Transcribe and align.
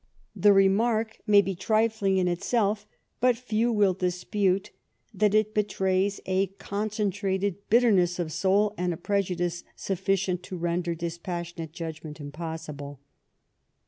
The 0.35 0.51
remark 0.51 1.19
may 1.27 1.43
be 1.43 1.53
trifling 1.53 2.17
in 2.17 2.27
itself, 2.27 2.87
but 3.19 3.37
few 3.37 3.71
will 3.71 3.93
dispute 3.93 4.71
that 5.13 5.35
it 5.35 5.53
betrays 5.53 6.19
a 6.25 6.47
concentrated 6.57 7.69
bitterness 7.69 8.17
of 8.17 8.31
soul 8.31 8.73
and 8.79 8.95
a 8.95 8.97
prejudice 8.97 9.63
sufficient 9.75 10.41
to 10.41 10.57
render 10.57 10.95
dispassionate 10.95 11.71
judgment 11.71 12.19
impossible. 12.19 12.99